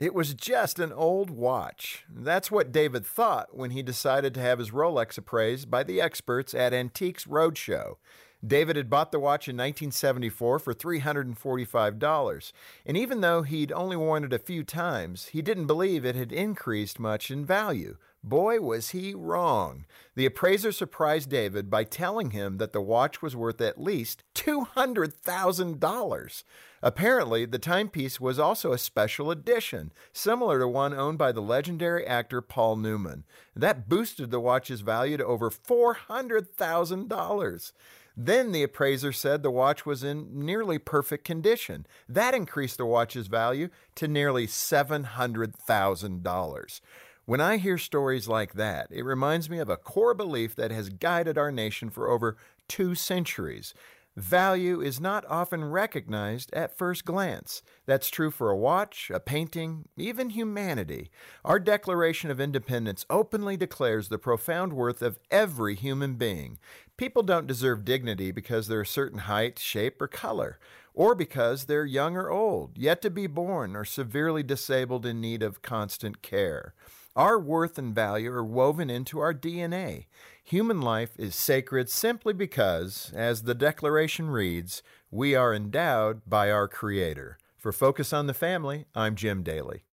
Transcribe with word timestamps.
It 0.00 0.14
was 0.14 0.34
just 0.34 0.78
an 0.78 0.92
old 0.92 1.28
watch. 1.28 2.04
That's 2.08 2.52
what 2.52 2.70
David 2.70 3.04
thought 3.04 3.56
when 3.56 3.72
he 3.72 3.82
decided 3.82 4.32
to 4.34 4.40
have 4.40 4.60
his 4.60 4.70
Rolex 4.70 5.18
appraised 5.18 5.72
by 5.72 5.82
the 5.82 6.00
experts 6.00 6.54
at 6.54 6.72
Antiques 6.72 7.24
Roadshow. 7.24 7.96
David 8.46 8.76
had 8.76 8.88
bought 8.88 9.10
the 9.10 9.18
watch 9.18 9.48
in 9.48 9.56
1974 9.56 10.60
for 10.60 10.72
$345, 10.72 12.52
and 12.86 12.96
even 12.96 13.22
though 13.22 13.42
he'd 13.42 13.72
only 13.72 13.96
worn 13.96 14.22
it 14.22 14.32
a 14.32 14.38
few 14.38 14.62
times, 14.62 15.26
he 15.32 15.42
didn't 15.42 15.66
believe 15.66 16.04
it 16.04 16.14
had 16.14 16.30
increased 16.30 17.00
much 17.00 17.28
in 17.28 17.44
value. 17.44 17.96
Boy, 18.24 18.60
was 18.60 18.90
he 18.90 19.14
wrong. 19.14 19.86
The 20.16 20.26
appraiser 20.26 20.72
surprised 20.72 21.30
David 21.30 21.70
by 21.70 21.84
telling 21.84 22.32
him 22.32 22.58
that 22.58 22.72
the 22.72 22.80
watch 22.80 23.22
was 23.22 23.36
worth 23.36 23.60
at 23.60 23.80
least 23.80 24.24
$200,000. 24.34 26.42
Apparently, 26.82 27.44
the 27.44 27.60
timepiece 27.60 28.20
was 28.20 28.40
also 28.40 28.72
a 28.72 28.78
special 28.78 29.30
edition, 29.30 29.92
similar 30.12 30.58
to 30.58 30.66
one 30.66 30.92
owned 30.92 31.18
by 31.18 31.30
the 31.30 31.40
legendary 31.40 32.04
actor 32.06 32.40
Paul 32.40 32.74
Newman. 32.76 33.22
That 33.54 33.88
boosted 33.88 34.32
the 34.32 34.40
watch's 34.40 34.80
value 34.80 35.16
to 35.16 35.24
over 35.24 35.50
$400,000. 35.50 37.72
Then 38.20 38.50
the 38.50 38.64
appraiser 38.64 39.12
said 39.12 39.44
the 39.44 39.50
watch 39.52 39.86
was 39.86 40.02
in 40.02 40.44
nearly 40.44 40.78
perfect 40.78 41.24
condition. 41.24 41.86
That 42.08 42.34
increased 42.34 42.78
the 42.78 42.84
watch's 42.84 43.28
value 43.28 43.68
to 43.94 44.08
nearly 44.08 44.48
$700,000. 44.48 46.80
When 47.28 47.42
I 47.42 47.58
hear 47.58 47.76
stories 47.76 48.26
like 48.26 48.54
that, 48.54 48.86
it 48.90 49.04
reminds 49.04 49.50
me 49.50 49.58
of 49.58 49.68
a 49.68 49.76
core 49.76 50.14
belief 50.14 50.56
that 50.56 50.70
has 50.70 50.88
guided 50.88 51.36
our 51.36 51.52
nation 51.52 51.90
for 51.90 52.08
over 52.08 52.38
two 52.68 52.94
centuries. 52.94 53.74
Value 54.16 54.80
is 54.80 54.98
not 54.98 55.26
often 55.28 55.66
recognized 55.66 56.50
at 56.54 56.78
first 56.78 57.04
glance. 57.04 57.62
That's 57.84 58.08
true 58.08 58.30
for 58.30 58.48
a 58.48 58.56
watch, 58.56 59.10
a 59.12 59.20
painting, 59.20 59.84
even 59.94 60.30
humanity. 60.30 61.10
Our 61.44 61.58
Declaration 61.58 62.30
of 62.30 62.40
Independence 62.40 63.04
openly 63.10 63.58
declares 63.58 64.08
the 64.08 64.16
profound 64.16 64.72
worth 64.72 65.02
of 65.02 65.18
every 65.30 65.74
human 65.74 66.14
being. 66.14 66.58
People 66.96 67.22
don't 67.22 67.46
deserve 67.46 67.84
dignity 67.84 68.30
because 68.30 68.68
they're 68.68 68.80
a 68.80 68.86
certain 68.86 69.18
height, 69.20 69.58
shape, 69.58 70.00
or 70.00 70.08
color, 70.08 70.58
or 70.98 71.14
because 71.14 71.66
they're 71.66 71.86
young 71.86 72.16
or 72.16 72.28
old, 72.28 72.76
yet 72.76 73.00
to 73.00 73.08
be 73.08 73.28
born, 73.28 73.76
or 73.76 73.84
severely 73.84 74.42
disabled 74.42 75.06
in 75.06 75.20
need 75.20 75.44
of 75.44 75.62
constant 75.62 76.22
care. 76.22 76.74
Our 77.14 77.38
worth 77.38 77.78
and 77.78 77.94
value 77.94 78.32
are 78.32 78.44
woven 78.44 78.90
into 78.90 79.20
our 79.20 79.32
DNA. 79.32 80.06
Human 80.42 80.80
life 80.80 81.12
is 81.16 81.36
sacred 81.36 81.88
simply 81.88 82.32
because, 82.32 83.12
as 83.14 83.42
the 83.42 83.54
Declaration 83.54 84.28
reads, 84.28 84.82
we 85.08 85.36
are 85.36 85.54
endowed 85.54 86.22
by 86.26 86.50
our 86.50 86.66
Creator. 86.66 87.38
For 87.56 87.70
Focus 87.70 88.12
on 88.12 88.26
the 88.26 88.34
Family, 88.34 88.86
I'm 88.92 89.14
Jim 89.14 89.44
Daly. 89.44 89.84